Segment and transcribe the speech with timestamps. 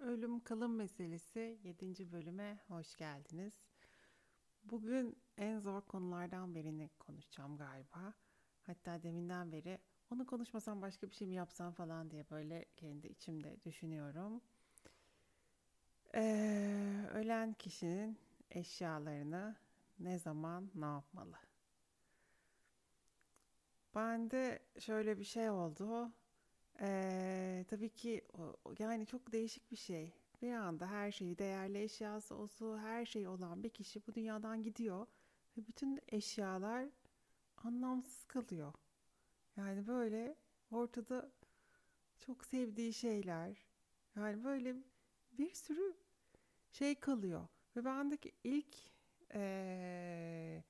[0.00, 2.12] Ölüm kalım meselesi 7.
[2.12, 3.54] bölüme hoş geldiniz.
[4.64, 8.14] Bugün en zor konulardan birini konuşacağım galiba.
[8.62, 9.78] Hatta deminden beri
[10.10, 14.40] onu konuşmasam başka bir şey mi yapsam falan diye böyle kendi içimde düşünüyorum.
[16.14, 18.18] Ee, ölen kişinin
[18.50, 19.56] eşyalarını
[19.98, 21.36] ne zaman ne yapmalı?
[23.94, 26.12] Bende şöyle bir şey oldu.
[26.80, 28.24] Ee, tabii ki
[28.78, 30.12] yani çok değişik bir şey.
[30.42, 35.06] Bir anda her şeyi değerli eşyası olsun her şey olan bir kişi bu dünyadan gidiyor
[35.56, 36.88] ve bütün eşyalar
[37.56, 38.72] anlamsız kalıyor.
[39.56, 40.36] Yani böyle
[40.70, 41.32] ortada
[42.18, 43.56] çok sevdiği şeyler
[44.16, 44.76] yani böyle
[45.32, 45.96] bir sürü
[46.72, 48.76] şey kalıyor ve bendeki ilk
[49.34, 50.62] ee,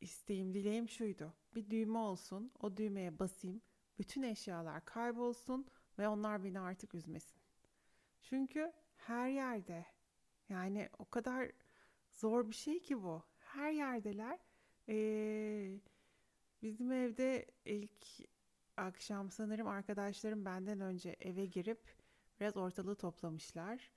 [0.00, 3.62] isteğim dileğim şuydu bir düğme olsun o düğmeye basayım
[4.00, 5.66] bütün eşyalar kaybolsun
[5.98, 7.42] ve onlar beni artık üzmesin.
[8.22, 9.86] Çünkü her yerde
[10.48, 11.50] yani o kadar
[12.12, 13.22] zor bir şey ki bu.
[13.38, 14.38] Her yerdeler.
[14.88, 15.80] Ee,
[16.62, 18.06] bizim evde ilk
[18.76, 21.96] akşam sanırım arkadaşlarım benden önce eve girip
[22.40, 23.92] biraz ortalığı toplamışlar.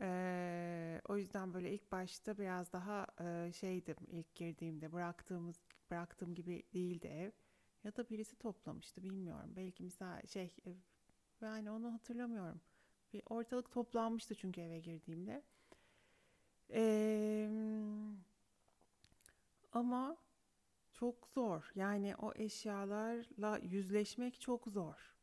[0.00, 5.56] Ee, o yüzden böyle ilk başta biraz daha e, şeydim ilk girdiğimde bıraktığımız
[5.90, 7.30] bıraktığım gibi değildi ev
[7.84, 9.52] ya da birisi toplamıştı bilmiyorum.
[9.56, 10.74] Belki misal şey e,
[11.40, 12.60] yani onu hatırlamıyorum.
[13.12, 15.42] Bir ortalık toplanmıştı çünkü eve girdiğimde.
[16.70, 17.50] Ee,
[19.72, 20.16] ama
[20.92, 21.72] çok zor.
[21.74, 25.14] Yani o eşyalarla yüzleşmek çok zor.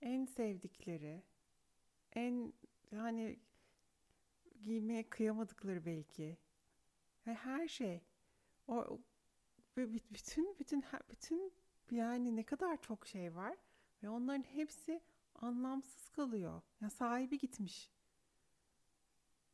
[0.00, 1.22] En sevdikleri,
[2.12, 2.52] en
[2.92, 3.38] yani
[4.62, 6.36] giymeye kıyamadıkları belki.
[7.24, 8.00] Her şey.
[8.68, 8.98] O
[9.76, 10.80] bütün bütün
[11.10, 11.52] bütün
[11.90, 13.56] yani ne kadar çok şey var
[14.02, 15.00] ve onların hepsi
[15.34, 16.62] anlamsız kalıyor.
[16.80, 17.90] Ya sahibi gitmiş.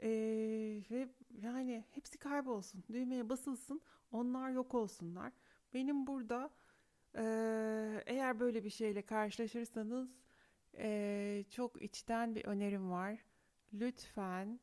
[0.03, 1.09] Ee, ve
[1.43, 2.85] yani hepsi kaybolsun.
[2.93, 3.81] Düğmeye basılsın.
[4.13, 5.33] Onlar yok olsunlar.
[5.75, 6.51] Benim burada
[7.15, 7.23] e,
[8.07, 10.11] eğer böyle bir şeyle karşılaşırsanız
[10.79, 13.19] e, çok içten bir önerim var.
[13.73, 14.61] Lütfen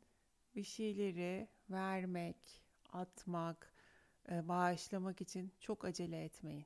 [0.56, 2.62] bir şeyleri vermek,
[2.94, 3.74] atmak,
[4.32, 6.66] e, bağışlamak için çok acele etmeyin.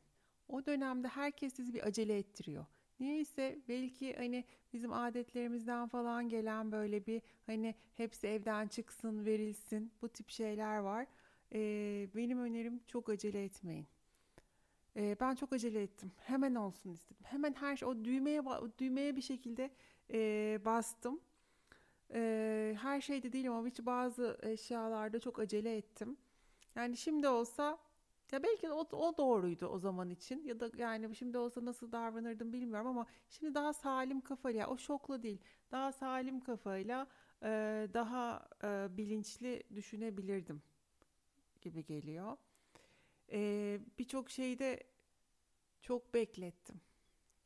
[0.51, 2.65] O dönemde herkes sizi bir acele ettiriyor.
[2.99, 10.09] Niyeyse belki hani bizim adetlerimizden falan gelen böyle bir hani hepsi evden çıksın verilsin bu
[10.09, 11.07] tip şeyler var.
[11.53, 13.87] Ee, benim önerim çok acele etmeyin.
[14.95, 16.11] Ee, ben çok acele ettim.
[16.17, 17.23] Hemen olsun istedim.
[17.23, 19.71] Hemen her şey o düğmeye o düğmeye bir şekilde
[20.13, 21.21] e, bastım.
[22.13, 26.17] E, her şeyde değil ama hiç bazı eşyalarda çok acele ettim.
[26.75, 27.77] Yani şimdi olsa
[28.31, 32.53] ya belki o, o doğruydu o zaman için ya da yani şimdi olsa nasıl davranırdım
[32.53, 35.39] bilmiyorum ama şimdi daha salim kafayla o şokla değil
[35.71, 37.07] daha salim kafayla
[37.43, 37.47] e,
[37.93, 40.61] daha e, bilinçli düşünebilirdim
[41.61, 42.37] gibi geliyor.
[43.31, 44.83] E, Birçok şeyde
[45.81, 46.81] çok beklettim.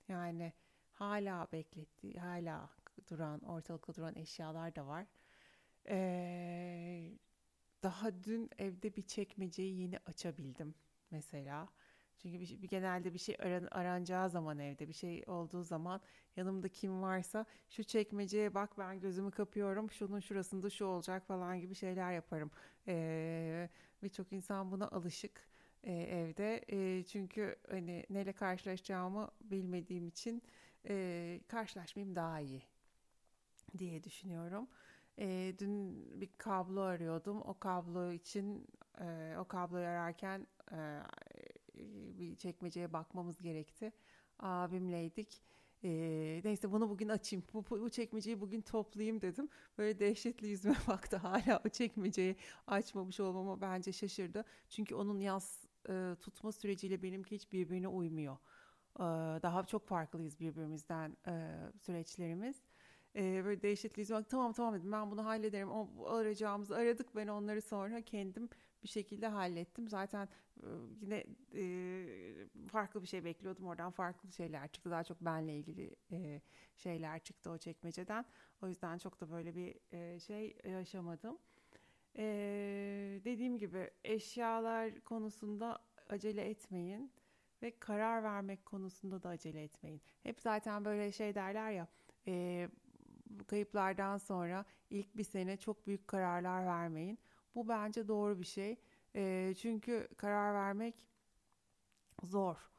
[0.07, 0.53] Yani
[0.93, 2.69] hala bekletti, hala
[3.09, 5.05] duran, ortalıkta duran eşyalar da var.
[5.89, 7.11] Ee,
[7.83, 10.75] daha dün evde bir çekmeceyi yeni açabildim
[11.11, 11.67] mesela.
[12.17, 16.01] Çünkü bir, bir genelde bir şey aran, aranacağı zaman evde bir şey olduğu zaman
[16.35, 21.75] yanımda kim varsa şu çekmeceye bak ben gözümü kapıyorum şunun şurasında şu olacak falan gibi
[21.75, 22.51] şeyler yaparım.
[22.87, 23.69] Ee,
[24.03, 25.47] Birçok insan buna alışık
[25.83, 30.43] e, evde e, çünkü hani neyle karşılaşacağımı bilmediğim için
[30.89, 32.61] e, karşılaşmayayım daha iyi
[33.77, 34.67] diye düşünüyorum.
[35.19, 37.41] E, dün bir kablo arıyordum.
[37.41, 38.67] O kablo için
[39.01, 41.01] e, o kabloyu ararken e,
[42.19, 43.93] bir çekmeceye bakmamız gerekti.
[44.39, 45.41] Abimleydik.
[45.83, 45.89] E,
[46.43, 47.45] neyse bunu bugün açayım.
[47.53, 49.49] Bu, bu çekmeceyi bugün toplayayım dedim.
[49.77, 51.17] Böyle dehşetli yüzüme baktı.
[51.17, 52.35] Hala o çekmeceyi
[52.67, 54.45] açmamış olmama bence şaşırdı.
[54.69, 58.37] Çünkü onun yaz e, tutma süreciyle benimki hiç birbirine uymuyor.
[58.95, 59.03] E,
[59.43, 62.61] daha çok farklıyız birbirimizden e, süreçlerimiz
[63.15, 64.91] e, böyle dehşetli yüzüme tamam tamam dedim.
[64.91, 65.71] Ben bunu hallederim.
[65.71, 67.15] O arayacağımızı aradık.
[67.15, 68.49] Ben onları sonra kendim
[68.83, 69.87] bir şekilde hallettim.
[69.87, 70.29] Zaten
[70.63, 70.67] e,
[71.01, 71.23] yine
[71.55, 73.65] e, farklı bir şey bekliyordum.
[73.65, 74.91] Oradan farklı şeyler çıktı.
[74.91, 76.41] Daha çok benle ilgili e,
[76.75, 78.25] şeyler çıktı o çekmeceden.
[78.61, 81.37] O yüzden çok da böyle bir e, şey yaşamadım.
[82.17, 82.25] E,
[83.25, 85.79] dediğim gibi eşyalar konusunda
[86.09, 87.11] acele etmeyin
[87.61, 90.01] ve karar vermek konusunda da acele etmeyin.
[90.23, 91.87] Hep zaten böyle şey derler ya
[92.27, 92.67] e,
[93.43, 97.19] kayıplardan sonra ilk bir sene çok büyük kararlar vermeyin.
[97.55, 98.79] Bu bence doğru bir şey.
[99.15, 101.05] E, çünkü karar vermek
[102.23, 102.69] zor.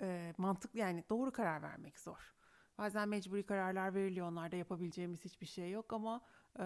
[0.00, 2.34] E, mantıklı yani doğru karar vermek zor.
[2.78, 4.28] bazen mecburi kararlar veriliyor.
[4.28, 6.20] Onlarda yapabileceğimiz hiçbir şey yok ama
[6.58, 6.62] e,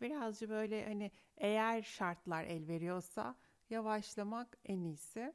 [0.00, 3.36] birazcık böyle hani eğer şartlar el veriyorsa
[3.70, 5.34] yavaşlamak en iyisi.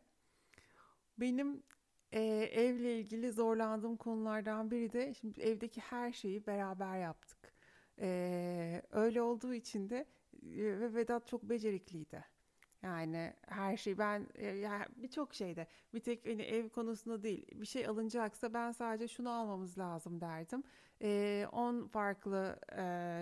[1.17, 1.63] Benim
[2.11, 2.21] e,
[2.53, 7.53] evle ilgili zorlandığım konulardan biri de şimdi evdeki her şeyi beraber yaptık.
[7.99, 10.05] E, öyle olduğu için de
[10.43, 12.25] ve Vedat çok becerikliydi.
[12.83, 14.27] Yani her şey ben
[14.61, 19.29] yani birçok şeyde bir tek hani ev konusunda değil bir şey alınacaksa ben sadece şunu
[19.29, 20.63] almamız lazım derdim.
[21.51, 22.59] 10 farklı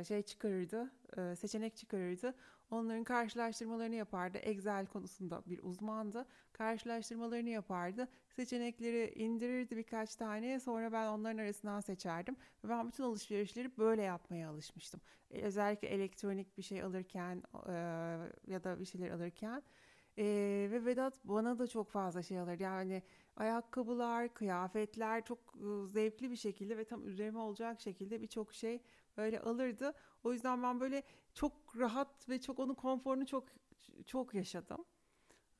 [0.07, 0.91] şey çıkarırdı,
[1.35, 2.35] seçenek çıkarırdı.
[2.71, 4.37] Onların karşılaştırmalarını yapardı.
[4.37, 6.25] Excel konusunda bir uzmandı.
[6.53, 8.07] Karşılaştırmalarını yapardı.
[8.29, 10.59] Seçenekleri indirirdi birkaç tane.
[10.59, 12.35] Sonra ben onların arasından seçerdim.
[12.63, 15.01] Ben bütün alışverişleri böyle yapmaya alışmıştım.
[15.31, 17.43] E, özellikle elektronik bir şey alırken
[18.47, 19.63] ya da bir şeyler alırken.
[20.17, 20.23] E,
[20.71, 22.59] ve Vedat bana da çok fazla şey alır.
[22.59, 23.03] Yani
[23.39, 25.39] ayakkabılar, kıyafetler çok
[25.85, 28.81] zevkli bir şekilde ve tam üzerime olacak şekilde birçok şey
[29.17, 29.93] böyle alırdı.
[30.23, 31.03] O yüzden ben böyle
[31.33, 33.45] çok rahat ve çok onun konforunu çok
[34.05, 34.85] çok yaşadım.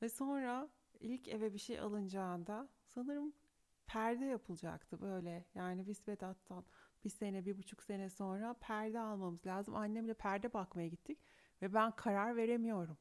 [0.02, 0.68] Ve sonra
[1.00, 3.32] ilk eve bir şey alınacağında sanırım
[3.86, 5.44] perde yapılacaktı böyle.
[5.54, 6.64] Yani biz Vedat'tan
[7.04, 9.74] bir sene, bir buçuk sene sonra perde almamız lazım.
[9.74, 11.18] Annemle perde bakmaya gittik
[11.62, 12.98] ve ben karar veremiyorum.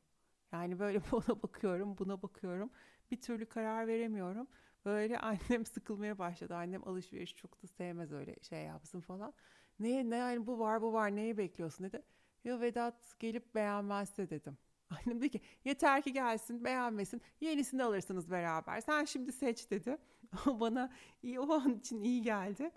[0.52, 2.72] Yani böyle buna bakıyorum, buna bakıyorum.
[3.12, 4.48] Bir türlü karar veremiyorum.
[4.86, 6.56] Böyle annem sıkılmaya başladı.
[6.56, 9.34] Annem alışveriş çok da sevmez öyle şey yapsın falan.
[9.80, 12.02] Ne, ne yani bu var bu var neyi bekliyorsun dedi.
[12.44, 14.58] Ya Vedat gelip beğenmezse dedim.
[14.90, 18.82] Annem dedi ki yeter ki gelsin beğenmesin yenisini alırsınız beraber.
[18.82, 19.98] Sen şimdi seç dedi.
[20.46, 20.92] Bana
[21.24, 22.72] iyi, o an için iyi geldi.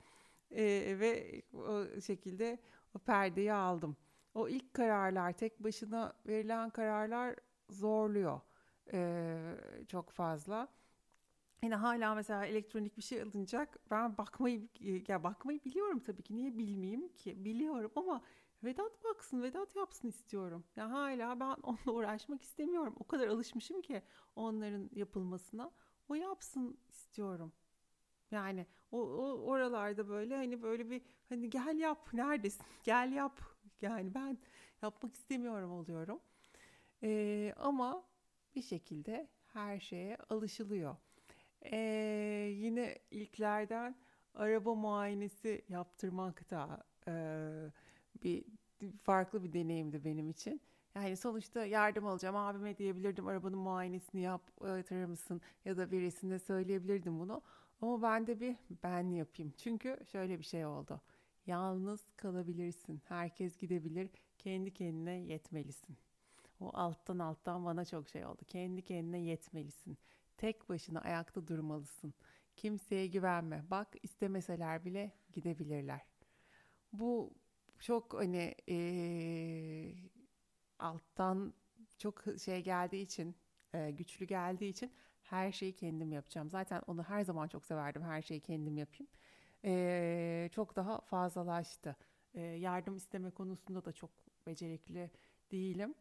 [0.51, 2.59] Ee, ve o şekilde
[2.95, 3.97] o perdeyi aldım.
[4.35, 7.37] O ilk kararlar tek başına verilen kararlar
[7.71, 8.41] zorluyor
[8.93, 9.55] ee,
[9.89, 10.69] çok fazla.
[11.63, 13.79] Yine hala mesela elektronik bir şey alınacak.
[13.91, 14.69] Ben bakmayı
[15.09, 16.37] ya bakmayı biliyorum tabii ki.
[16.37, 17.45] Niye bilmeyeyim ki?
[17.45, 18.23] Biliyorum ama
[18.65, 20.65] Vedat baksın, Vedat yapsın istiyorum.
[20.77, 22.95] Ya hala ben onunla uğraşmak istemiyorum.
[23.01, 24.03] O kadar alışmışım ki
[24.37, 25.71] onların yapılmasına.
[26.09, 27.53] O yapsın istiyorum.
[28.31, 32.67] Yani o, o oralarda böyle hani böyle bir hani gel yap neredesin?
[32.85, 33.41] Gel yap.
[33.83, 34.39] Yani ben
[34.83, 36.21] yapmak istemiyorum oluyorum.
[37.03, 38.05] Ee, ama
[38.55, 40.97] bir şekilde her şeye alışılıyor.
[41.65, 43.97] Ee, yine ilklerden
[44.35, 47.15] araba muayenesi yaptırmak da e,
[48.23, 48.45] bir
[49.01, 50.61] farklı bir deneyimdi benim için.
[50.95, 57.43] Yani sonuçta yardım alacağım abime diyebilirdim arabanın muayenesini yaptırır mısın ya da birisine söyleyebilirdim bunu.
[57.83, 59.53] Ama ben de bir ben yapayım.
[59.57, 61.01] Çünkü şöyle bir şey oldu.
[61.47, 63.03] Yalnız kalabilirsin.
[63.09, 64.11] Herkes gidebilir.
[64.39, 65.97] Kendi kendine yetmelisin.
[66.61, 68.43] O alttan alttan bana çok şey oldu.
[68.49, 69.99] Kendi kendine yetmelisin.
[70.37, 72.15] Tek başına ayakta durmalısın.
[72.57, 73.65] Kimseye güvenme.
[73.71, 76.01] Bak istemeseler bile gidebilirler.
[76.93, 77.35] Bu
[77.81, 78.77] çok hani e,
[80.79, 81.55] alttan
[81.99, 83.37] çok şey geldiği için,
[83.75, 84.93] e, güçlü geldiği için
[85.23, 86.51] her şeyi kendim yapacağım.
[86.51, 88.03] Zaten onu her zaman çok severdim.
[88.03, 89.11] Her şeyi kendim yapayım.
[89.65, 91.97] E, çok daha fazlalaştı.
[92.35, 94.11] E, yardım isteme konusunda da çok
[94.47, 95.11] becerikli
[95.53, 95.95] değilim.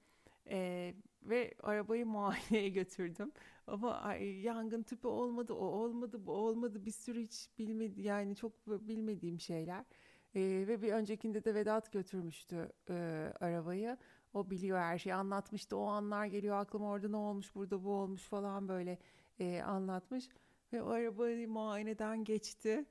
[0.52, 0.94] Ee,
[1.24, 3.32] ve arabayı muayeneye götürdüm.
[3.68, 6.86] Ama ay, yangın tüpü olmadı, o olmadı, bu olmadı.
[6.86, 9.86] Bir sürü hiç bilmedi yani çok bilmediğim şeyler.
[10.36, 12.94] Ee, ve bir öncekinde de Vedat götürmüştü e,
[13.40, 13.98] arabayı.
[14.34, 15.78] O biliyor her şeyi anlatmıştı.
[15.78, 19.00] O anlar geliyor aklıma orada ne olmuş, burada bu olmuş falan böyle
[19.40, 20.30] e, anlatmış.
[20.74, 22.86] Ve o arabayı muayeneden geçti.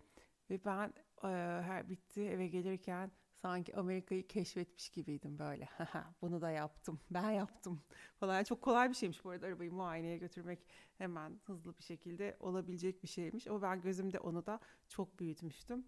[0.50, 0.88] Ve ben
[1.24, 1.28] e,
[1.62, 3.10] her bitti eve gelirken
[3.42, 5.68] sanki Amerika'yı keşfetmiş gibiydim böyle.
[6.22, 7.00] Bunu da yaptım.
[7.10, 7.82] Ben yaptım
[8.20, 8.44] falan.
[8.44, 10.58] Çok kolay bir şeymiş bu arada arabayı muayeneye götürmek
[10.98, 13.46] hemen hızlı bir şekilde olabilecek bir şeymiş.
[13.46, 15.84] Ama ben gözümde onu da çok büyütmüştüm.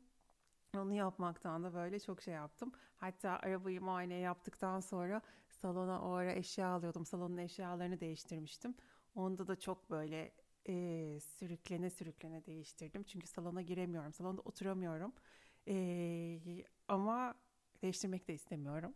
[0.77, 2.73] Onu yapmaktan da böyle çok şey yaptım.
[2.97, 7.07] Hatta arabayı muayene yaptıktan sonra salona o ara eşya alıyordum.
[7.07, 8.75] Salonun eşyalarını değiştirmiştim.
[9.15, 10.33] Onda da çok böyle
[10.69, 13.03] e, sürüklene sürüklene değiştirdim.
[13.03, 14.13] Çünkü salona giremiyorum.
[14.13, 15.13] Salonda oturamıyorum.
[15.69, 15.75] E,
[16.89, 17.35] ama
[17.83, 18.95] değiştirmek de istemiyorum.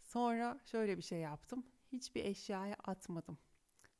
[0.00, 1.66] Sonra şöyle bir şey yaptım.
[1.92, 3.38] Hiçbir eşyaya atmadım.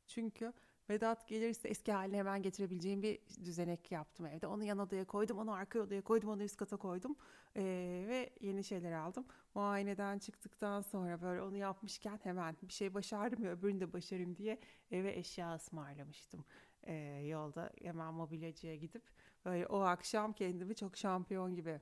[0.07, 0.53] Çünkü
[0.91, 4.47] Vedat gelirse eski haline hemen getirebileceğim bir düzenek yaptım evde.
[4.47, 7.17] Onu yan odaya koydum, onu arka odaya koydum, onu üst kata koydum
[7.57, 9.27] ee, ve yeni şeyler aldım.
[9.55, 14.59] Muayeneden çıktıktan sonra böyle onu yapmışken hemen bir şey başardım ya öbürünü de başarayım diye
[14.91, 16.45] eve eşya ısmarlamıştım.
[16.83, 16.95] Ee,
[17.27, 19.03] yolda hemen mobilyacıya gidip
[19.45, 21.81] böyle o akşam kendimi çok şampiyon gibi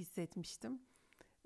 [0.00, 0.80] hissetmiştim.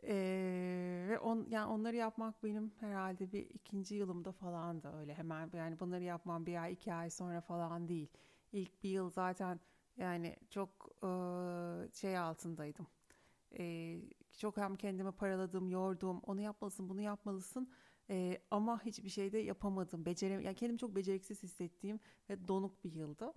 [0.04, 5.50] Ee, ve on, yani onları yapmak benim herhalde bir ikinci yılımda falan da öyle hemen
[5.54, 8.08] yani bunları yapmam bir ay iki ay sonra falan değil.
[8.52, 9.60] İlk bir yıl zaten
[9.98, 10.70] Yani çok
[11.04, 11.08] e,
[11.94, 12.86] şey altındaydım.
[13.58, 13.96] E,
[14.38, 16.20] çok hem kendimi paraladım, yordum.
[16.26, 17.70] Onu yapmalısın, bunu yapmalısın.
[18.10, 20.04] E, ama hiçbir şey de yapamadım.
[20.06, 23.32] Becerem yani kendimi çok beceriksiz hissettiğim ve donuk bir yıldı.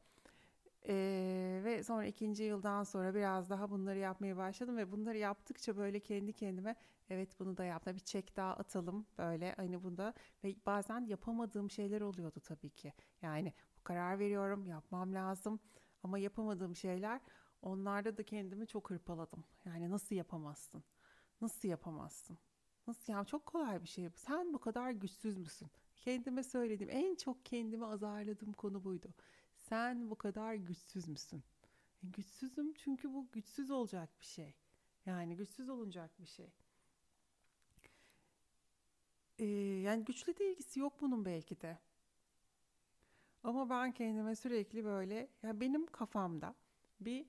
[0.89, 5.99] Ee, ve sonra ikinci yıldan sonra biraz daha bunları yapmaya başladım ve bunları yaptıkça böyle
[5.99, 6.75] kendi kendime
[7.09, 9.05] evet bunu da yaptım bir çek daha atalım.
[9.17, 10.13] böyle hani bunda
[10.43, 12.93] ve bazen yapamadığım şeyler oluyordu tabii ki.
[13.21, 15.59] Yani bu karar veriyorum yapmam lazım
[16.03, 17.21] ama yapamadığım şeyler
[17.61, 19.43] onlarda da kendimi çok hırpaladım.
[19.65, 20.83] Yani nasıl yapamazsın?
[21.41, 22.37] Nasıl yapamazsın?
[22.87, 24.09] Nasıl ya çok kolay bir şey.
[24.15, 25.71] Sen bu kadar güçsüz müsün?
[25.97, 29.13] Kendime söylediğim en çok kendimi azarladığım konu buydu
[29.69, 31.43] sen bu kadar güçsüz müsün?
[32.03, 34.55] E, güçsüzüm çünkü bu güçsüz olacak bir şey.
[35.05, 36.51] Yani güçsüz olunacak bir şey.
[39.39, 39.45] Ee,
[39.83, 41.77] yani güçlü de ilgisi yok bunun belki de.
[43.43, 46.55] Ama ben kendime sürekli böyle, ya benim kafamda
[46.99, 47.25] bir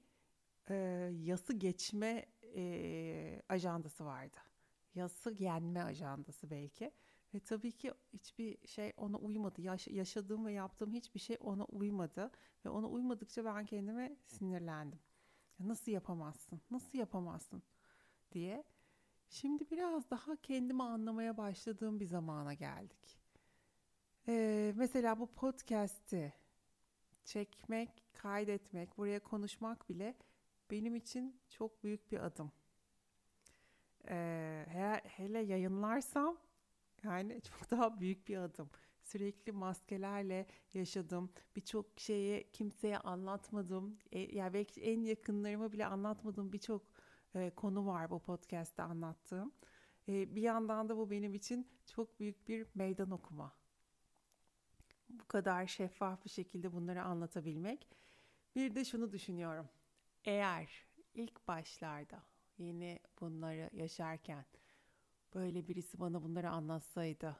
[0.70, 0.74] e,
[1.22, 2.26] yası geçme
[2.56, 4.36] e, ajandası vardı.
[4.94, 6.90] Yası yenme ajandası belki.
[7.34, 9.62] Ve tabii ki hiçbir şey ona uymadı.
[9.62, 12.30] Yaş yaşadığım ve yaptığım hiçbir şey ona uymadı.
[12.64, 14.98] Ve ona uymadıkça ben kendime sinirlendim.
[15.58, 16.60] Nasıl yapamazsın?
[16.70, 17.62] Nasıl yapamazsın?
[18.32, 18.64] diye.
[19.28, 23.18] Şimdi biraz daha kendimi anlamaya başladığım bir zamana geldik.
[24.28, 26.32] Ee, mesela bu podcast'i
[27.24, 30.14] çekmek, kaydetmek, buraya konuşmak bile
[30.70, 32.52] benim için çok büyük bir adım.
[34.08, 36.36] Ee, hele yayınlarsam
[37.04, 38.70] yani çok daha büyük bir adım.
[39.02, 41.30] Sürekli maskelerle yaşadım.
[41.56, 43.98] Birçok şeyi kimseye anlatmadım.
[44.12, 46.82] E, yani belki en yakınlarıma bile anlatmadığım birçok
[47.34, 49.52] e, konu var bu podcast'te anlattığım.
[50.08, 53.52] E, bir yandan da bu benim için çok büyük bir meydan okuma.
[55.08, 57.88] Bu kadar şeffaf bir şekilde bunları anlatabilmek.
[58.56, 59.68] Bir de şunu düşünüyorum.
[60.24, 62.22] Eğer ilk başlarda
[62.58, 64.44] yeni bunları yaşarken
[65.34, 67.36] böyle birisi bana bunları anlatsaydı.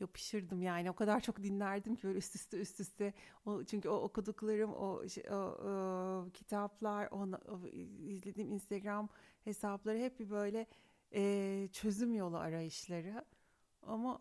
[0.00, 0.90] Yapışırdım yani.
[0.90, 3.14] O kadar çok dinlerdim ki böyle üst üste üst üste.
[3.44, 9.08] O çünkü o okuduklarım o, şey, o, o kitaplar o, o izlediğim Instagram
[9.44, 10.66] hesapları hep bir böyle
[11.14, 13.24] e, çözüm yolu arayışları.
[13.82, 14.20] Ama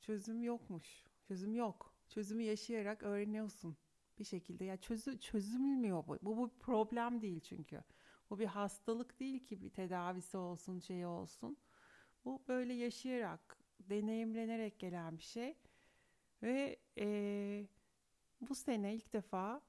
[0.00, 1.04] çözüm yokmuş.
[1.28, 1.94] Çözüm yok.
[2.08, 3.76] Çözümü yaşayarak öğreniyorsun
[4.18, 4.64] bir şekilde.
[4.64, 6.18] Ya çözü, çözülmüyor bu.
[6.22, 7.80] Bu bu problem değil çünkü.
[8.30, 11.56] Bu bir hastalık değil ki bir tedavisi olsun şey olsun
[12.24, 15.56] bu böyle yaşayarak, deneyimlenerek gelen bir şey.
[16.42, 17.66] Ve e,
[18.40, 19.60] bu sene ilk defa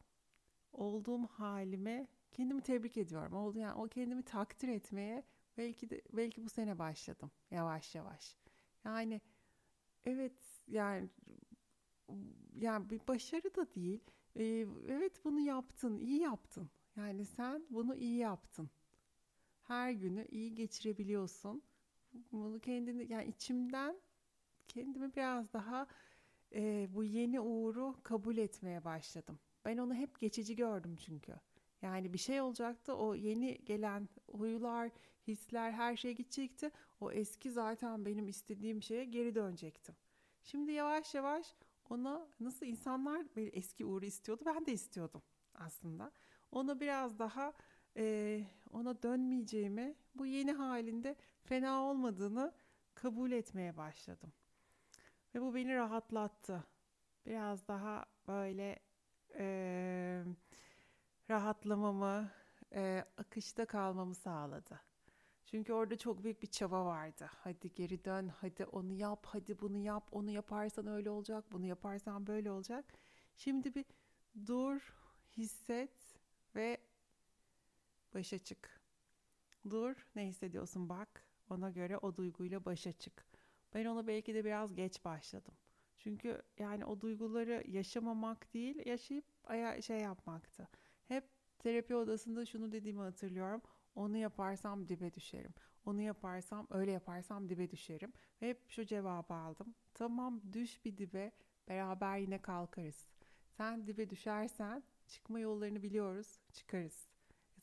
[0.73, 3.33] olduğum halime kendimi tebrik ediyorum.
[3.33, 5.23] Oldu yani o kendimi takdir etmeye
[5.57, 8.37] belki de belki bu sene başladım yavaş yavaş.
[8.85, 9.21] Yani
[10.05, 11.09] evet yani
[12.55, 14.03] yani bir başarı da değil.
[14.35, 16.69] Ee, evet bunu yaptın, iyi yaptın.
[16.95, 18.69] Yani sen bunu iyi yaptın.
[19.63, 21.63] Her günü iyi geçirebiliyorsun
[22.31, 23.95] bunu kendini yani içimden
[24.67, 25.87] kendimi biraz daha
[26.55, 29.39] e, bu yeni uğuru kabul etmeye başladım.
[29.65, 31.33] Ben onu hep geçici gördüm çünkü.
[31.81, 34.91] Yani bir şey olacaktı o yeni gelen huylar,
[35.27, 36.71] hisler her şey gidecekti.
[36.99, 39.95] O eski zaten benim istediğim şeye geri dönecektim.
[40.43, 41.55] Şimdi yavaş yavaş
[41.89, 45.21] ona nasıl insanlar eski uğru istiyordu ben de istiyordum
[45.53, 46.11] aslında.
[46.51, 47.53] Onu biraz daha
[47.97, 52.53] e, ona dönmeyeceğimi bu yeni halinde fena olmadığını
[52.95, 54.33] kabul etmeye başladım.
[55.35, 56.63] Ve bu beni rahatlattı.
[57.25, 58.79] Biraz daha böyle
[59.35, 60.23] e,
[61.29, 62.31] rahatlamamı,
[62.73, 64.81] e, akışta kalmamı sağladı.
[65.45, 67.29] Çünkü orada çok büyük bir çaba vardı.
[67.43, 72.27] Hadi geri dön, hadi onu yap, hadi bunu yap, onu yaparsan öyle olacak, bunu yaparsan
[72.27, 72.85] böyle olacak.
[73.37, 73.85] Şimdi bir
[74.45, 74.93] dur,
[75.37, 76.15] hisset
[76.55, 76.77] ve
[78.13, 78.81] başa çık.
[79.69, 81.23] Dur, ne hissediyorsun bak.
[81.49, 83.25] Ona göre o duyguyla başa çık.
[83.73, 85.53] Ben ona belki de biraz geç başladım.
[85.97, 89.25] Çünkü yani o duyguları yaşamamak değil, yaşayıp
[89.83, 90.67] şey yapmaktı.
[91.07, 93.61] Hep terapi odasında şunu dediğimi hatırlıyorum.
[93.95, 95.53] Onu yaparsam dibe düşerim.
[95.85, 98.13] Onu yaparsam, öyle yaparsam dibe düşerim.
[98.41, 99.75] Ve hep şu cevabı aldım.
[99.93, 101.31] Tamam düş bir dibe,
[101.67, 103.07] beraber yine kalkarız.
[103.57, 107.14] Sen dibe düşersen çıkma yollarını biliyoruz, çıkarız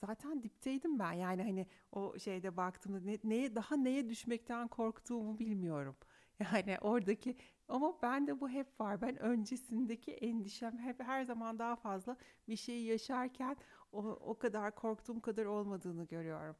[0.06, 1.12] zaten dipteydim ben.
[1.12, 5.96] Yani hani o şeyde baktığımda ne, neye daha neye düşmekten korktuğumu bilmiyorum.
[6.54, 7.36] Yani oradaki
[7.68, 9.00] ama ben de bu hep var.
[9.02, 12.16] Ben öncesindeki endişem hep her zaman daha fazla
[12.48, 13.56] bir şeyi yaşarken
[13.92, 16.56] o, o kadar korktuğum kadar olmadığını görüyorum.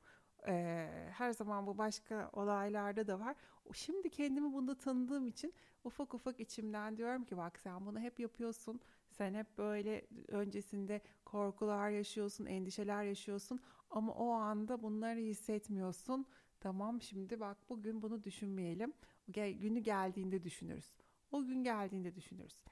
[0.48, 3.36] Ee, her zaman bu başka olaylarda da var.
[3.74, 8.80] Şimdi kendimi bunda tanıdığım için ufak ufak içimden diyorum ki bak sen bunu hep yapıyorsun.
[9.12, 16.26] Sen hep böyle öncesinde korkular yaşıyorsun, endişeler yaşıyorsun ama o anda bunları hissetmiyorsun.
[16.60, 18.92] Tamam şimdi bak bugün bunu düşünmeyelim.
[19.28, 20.96] Günü geldiğinde düşünürüz.
[21.32, 22.62] O gün geldiğinde düşünürüz.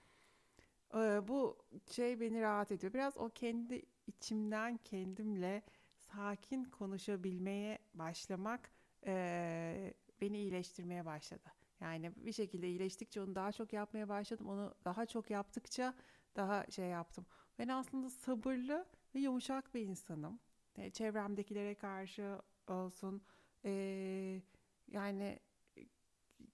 [0.95, 1.57] Ee, bu
[1.91, 2.93] şey beni rahat ediyor.
[2.93, 5.63] Biraz o kendi içimden kendimle
[5.97, 8.71] sakin konuşabilmeye başlamak
[9.07, 11.53] e, beni iyileştirmeye başladı.
[11.81, 14.49] Yani bir şekilde iyileştikçe onu daha çok yapmaya başladım.
[14.49, 15.95] Onu daha çok yaptıkça
[16.37, 17.27] daha şey yaptım.
[17.59, 20.41] Ben aslında sabırlı ve yumuşak bir insanım.
[20.77, 23.23] E, çevremdekilere karşı olsun.
[23.65, 24.43] E,
[24.89, 25.39] yani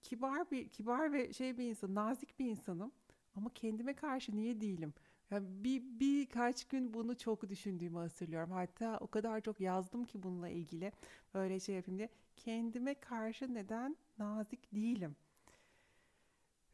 [0.03, 2.91] kibar bir kibar ve şey bir insan, nazik bir insanım.
[3.35, 4.93] Ama kendime karşı niye değilim?
[5.31, 8.51] Yani bir birkaç gün bunu çok düşündüğümü hatırlıyorum.
[8.51, 10.91] Hatta o kadar çok yazdım ki bununla ilgili
[11.33, 12.09] böyle şey yapayım diye.
[12.35, 15.15] Kendime karşı neden nazik değilim?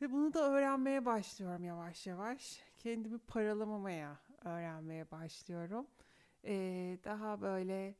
[0.01, 2.63] Ve bunu da öğrenmeye başlıyorum yavaş yavaş.
[2.83, 5.87] Kendimi paralamamaya öğrenmeye başlıyorum.
[6.45, 7.95] Ee, daha böyle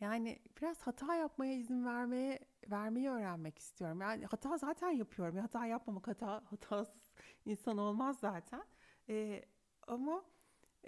[0.00, 2.38] yani biraz hata yapmaya izin vermeye
[2.70, 4.00] vermeyi öğrenmek istiyorum.
[4.00, 5.36] Yani hata zaten yapıyorum.
[5.36, 7.12] Hata yapmamak hata hatasız
[7.46, 8.64] insan olmaz zaten.
[9.08, 9.42] Ee,
[9.86, 10.24] ama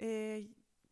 [0.01, 0.41] e,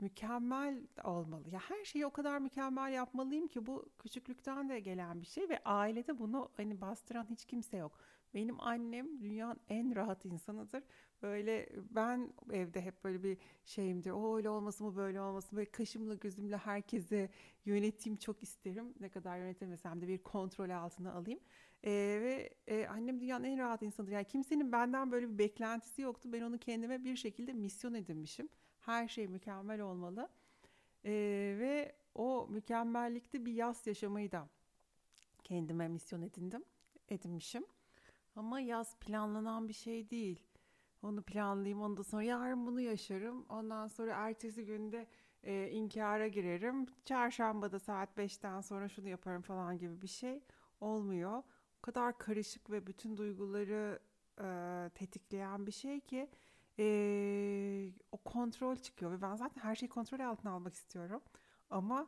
[0.01, 1.49] mükemmel olmalı.
[1.49, 5.63] Ya her şeyi o kadar mükemmel yapmalıyım ki bu küçüklükten de gelen bir şey ve
[5.63, 7.99] ailede bunu hani bastıran hiç kimse yok.
[8.33, 10.83] Benim annem dünyanın en rahat insanıdır.
[11.21, 14.11] Böyle ben evde hep böyle bir şeyimdir.
[14.11, 17.29] O öyle olmasın mı böyle olmasın böyle kaşımla gözümle herkese
[17.65, 18.93] yöneteyim çok isterim.
[18.99, 21.39] Ne kadar yönetemesem de bir kontrol altına alayım.
[21.83, 24.11] Ee, ve e, annem dünyanın en rahat insanıdır.
[24.11, 26.29] Yani kimsenin benden böyle bir beklentisi yoktu.
[26.33, 28.49] Ben onu kendime bir şekilde misyon edinmişim.
[28.79, 30.29] Her şey mükemmel olmalı.
[31.05, 31.11] Ee,
[31.59, 34.49] ve o mükemmellikte bir yaz yaşamayı da
[35.43, 36.63] kendime misyon edindim,
[37.09, 37.65] edinmişim.
[38.35, 40.39] Ama yaz planlanan bir şey değil.
[41.01, 43.45] Onu planlayayım, ondan sonra yarın bunu yaşarım.
[43.49, 45.07] Ondan sonra ertesi günde
[45.43, 46.85] e, inkara girerim.
[47.05, 50.43] Çarşambada saat 5'ten sonra şunu yaparım falan gibi bir şey
[50.81, 51.43] olmuyor.
[51.79, 53.99] O kadar karışık ve bütün duyguları
[54.41, 56.29] e, tetikleyen bir şey ki
[56.79, 59.11] e, o kontrol çıkıyor.
[59.11, 61.21] Ve ben zaten her şeyi kontrol altına almak istiyorum.
[61.69, 62.07] Ama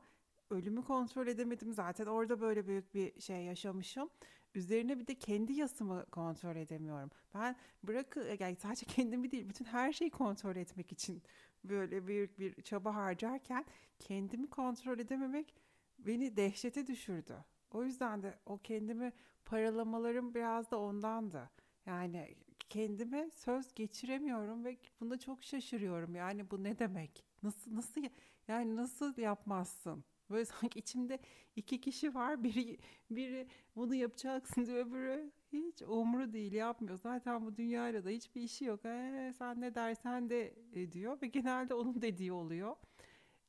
[0.50, 1.74] ölümü kontrol edemedim.
[1.74, 4.10] Zaten orada böyle büyük bir şey yaşamışım.
[4.56, 7.10] Üzerine bir de kendi yasımı kontrol edemiyorum.
[7.34, 11.22] Ben bırakı yani sadece kendimi değil bütün her şeyi kontrol etmek için
[11.64, 13.66] böyle büyük bir çaba harcarken
[14.00, 15.56] kendimi kontrol edememek
[16.00, 17.36] beni dehşete düşürdü.
[17.72, 19.14] O yüzden de o kendimi
[19.46, 21.50] paralamalarım biraz da ondandı.
[21.86, 22.36] Yani
[22.70, 26.16] kendime söz geçiremiyorum ve bunda çok şaşırıyorum.
[26.16, 27.26] Yani bu ne demek?
[27.44, 28.02] Nasıl nasıl
[28.48, 30.04] yani nasıl yapmazsın?
[30.32, 31.20] Böyle sanki içimde
[31.56, 32.44] iki kişi var.
[32.44, 32.78] Biri
[33.12, 34.86] biri bunu yapacaksın diyor.
[34.88, 36.98] Öbürü hiç umru değil yapmıyor.
[36.98, 38.86] Zaten bu dünyayla da hiçbir işi yok.
[38.86, 40.56] Ee, sen ne dersen de
[40.92, 42.76] diyor ve genelde onun dediği oluyor.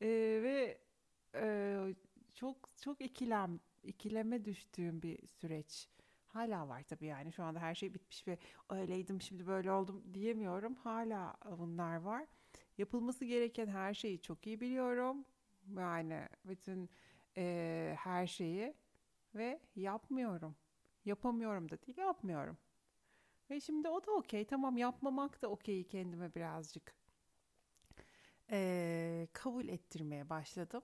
[0.02, 0.08] Ee,
[0.42, 0.78] ve
[1.34, 1.94] e,
[2.34, 5.88] çok çok ikilem ikileme düştüğüm bir süreç.
[6.26, 8.38] Hala var tabii yani şu anda her şey bitmiş ve
[8.70, 10.74] öyleydim şimdi böyle oldum diyemiyorum.
[10.74, 12.26] Hala bunlar var.
[12.78, 15.24] Yapılması gereken her şeyi çok iyi biliyorum
[15.76, 16.90] yani bütün
[17.36, 18.74] e, her şeyi
[19.34, 20.56] ve yapmıyorum.
[21.04, 22.58] Yapamıyorum da değil, yapmıyorum.
[23.50, 24.44] Ve şimdi o da okey.
[24.46, 26.94] Tamam yapmamak da okey kendime birazcık.
[28.50, 30.82] E, kabul ettirmeye başladım.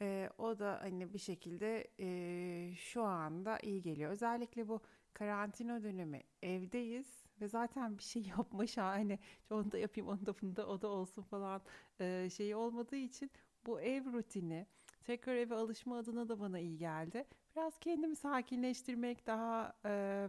[0.00, 4.10] E, o da hani bir şekilde e, şu anda iyi geliyor.
[4.10, 4.80] Özellikle bu
[5.14, 9.18] karantina dönemi evdeyiz ve zaten bir şey yapma şahane.
[9.50, 11.62] Onu da yapayım, onu da bunu da o da olsun falan
[12.00, 13.30] e, şey olmadığı için
[13.66, 14.66] bu ev rutini
[15.04, 17.24] tekrar eve alışma adına da bana iyi geldi.
[17.56, 20.28] Biraz kendimi sakinleştirmek, daha e,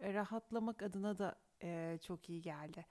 [0.00, 2.86] rahatlamak adına da e, çok iyi geldi.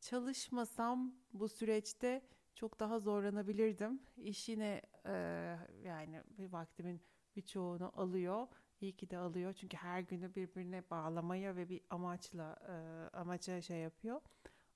[0.00, 2.22] Çalışmasam bu süreçte
[2.54, 4.02] çok daha zorlanabilirdim.
[4.16, 5.12] İş yine e,
[5.84, 7.00] yani bir vaktimin
[7.36, 8.46] birçoğunu alıyor.
[8.80, 12.72] İyi ki de alıyor çünkü her günü birbirine bağlamaya ve bir amaçla e,
[13.16, 14.20] amaca şey yapıyor.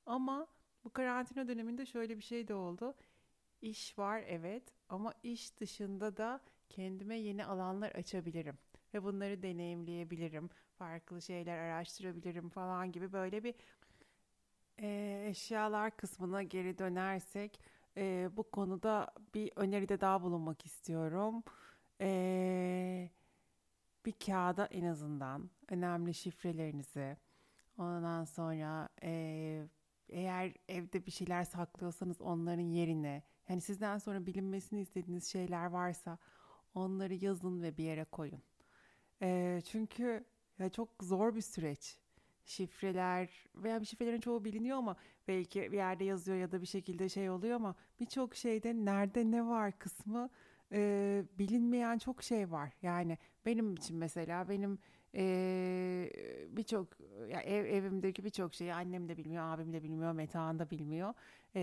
[0.06, 0.46] Ama
[0.84, 2.94] bu karantina döneminde şöyle bir şey de oldu.
[3.62, 8.58] İş var evet ama iş dışında da kendime yeni alanlar açabilirim
[8.94, 10.50] ve bunları deneyimleyebilirim.
[10.78, 13.54] Farklı şeyler araştırabilirim falan gibi böyle bir
[14.78, 17.60] e, eşyalar kısmına geri dönersek
[17.96, 21.42] e, bu konuda bir öneride daha bulunmak istiyorum.
[22.00, 23.10] E,
[24.06, 27.16] bir kağıda en azından önemli şifrelerinizi
[27.78, 29.66] ondan sonra e,
[30.08, 36.18] eğer evde bir şeyler saklıyorsanız onların yerine yani sizden sonra bilinmesini istediğiniz şeyler varsa
[36.74, 38.42] onları yazın ve bir yere koyun.
[39.22, 40.24] E, çünkü
[40.58, 41.98] ya çok zor bir süreç.
[42.44, 44.96] şifreler veya bir şifrelerin çoğu biliniyor ama
[45.28, 49.46] belki bir yerde yazıyor ya da bir şekilde şey oluyor ama birçok şeyde nerede ne
[49.46, 50.30] var kısmı
[50.72, 52.72] e, bilinmeyen çok şey var.
[52.82, 54.78] Yani benim için mesela benim
[55.14, 56.10] e,
[56.48, 56.88] birçok
[57.44, 61.14] ev, evimdeki birçok şeyi annem de bilmiyor, abim de bilmiyor, Metehan da bilmiyor.
[61.56, 61.60] E,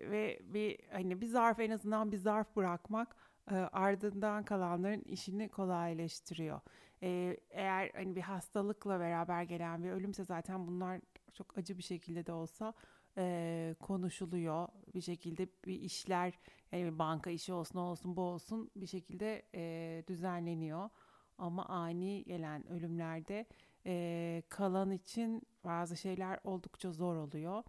[0.00, 3.16] ve bir hani bir zarf en azından bir zarf bırakmak
[3.50, 6.60] e, ardından kalanların işini kolaylaştırıyor.
[7.02, 11.00] E, eğer hani bir hastalıkla beraber gelen bir ölümse zaten bunlar
[11.32, 12.74] çok acı bir şekilde de olsa
[13.18, 14.68] e, konuşuluyor.
[14.94, 16.38] Bir şekilde bir işler
[16.72, 20.90] yani bir banka işi olsun olsun bu olsun bir şekilde e, düzenleniyor.
[21.38, 23.46] Ama ani gelen ölümlerde
[23.86, 27.62] e, kalan için bazı şeyler oldukça zor oluyor.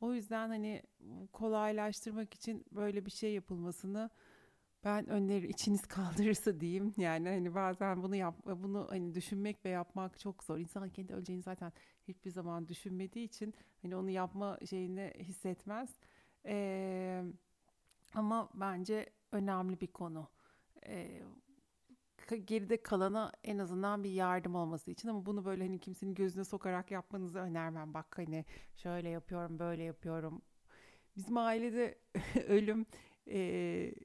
[0.00, 0.82] O yüzden hani
[1.32, 4.10] kolaylaştırmak için böyle bir şey yapılmasını
[4.84, 6.94] ben öneri içiniz kaldırırsa diyeyim.
[6.96, 10.58] Yani hani bazen bunu yap bunu hani düşünmek ve yapmak çok zor.
[10.58, 11.72] İnsan kendi öleceğini zaten
[12.08, 15.90] hiçbir zaman düşünmediği için hani onu yapma şeyini hissetmez.
[16.46, 17.22] Ee,
[18.14, 20.28] ama bence önemli bir konu.
[20.86, 21.22] Ee,
[22.34, 26.90] geride kalana en azından bir yardım olması için ama bunu böyle hani kimsenin gözüne sokarak
[26.90, 27.94] yapmanızı önermem.
[27.94, 28.44] Bak hani
[28.76, 30.42] şöyle yapıyorum, böyle yapıyorum.
[31.16, 31.98] Bizim ailede
[32.48, 32.86] ölüm
[33.28, 33.38] e,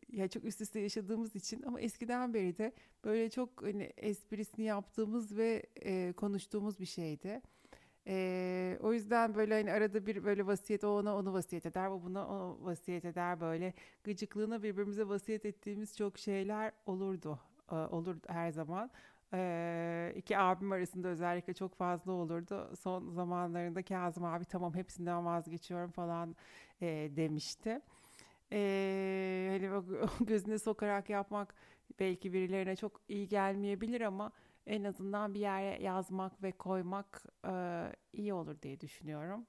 [0.09, 5.37] ya çok üst üste yaşadığımız için ama eskiden beri de böyle çok hani esprisini yaptığımız
[5.37, 7.41] ve e, konuştuğumuz bir şeydi.
[8.07, 12.03] E, o yüzden böyle hani arada bir böyle vasiyet o ona onu vasiyet eder, o
[12.03, 17.39] buna o vasiyet eder böyle gıcıklığına birbirimize vasiyet ettiğimiz çok şeyler olurdu,
[17.75, 18.91] olur her zaman.
[19.33, 22.73] Ee, iki abim arasında özellikle çok fazla olurdu.
[22.79, 26.35] Son zamanlarında Kazım abi tamam hepsinden vazgeçiyorum falan
[26.81, 27.81] e, demişti.
[28.51, 29.83] Ee, hani
[30.27, 31.55] gözüne sokarak yapmak
[31.99, 34.31] belki birilerine çok iyi gelmeyebilir ama
[34.67, 37.51] en azından bir yere yazmak ve koymak e,
[38.13, 39.45] iyi olur diye düşünüyorum.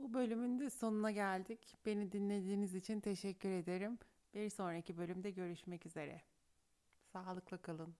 [0.00, 1.76] Bu bölümün de sonuna geldik.
[1.86, 3.98] Beni dinlediğiniz için teşekkür ederim.
[4.34, 6.22] Bir sonraki bölümde görüşmek üzere.
[7.12, 7.88] Sağlıkla kalın.